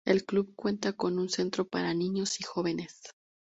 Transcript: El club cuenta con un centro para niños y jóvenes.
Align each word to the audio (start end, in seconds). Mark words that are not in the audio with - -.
El 0.03 0.25
club 0.25 0.55
cuenta 0.55 0.93
con 0.93 1.19
un 1.19 1.29
centro 1.29 1.67
para 1.67 1.93
niños 1.93 2.39
y 2.39 2.43
jóvenes. 2.43 3.01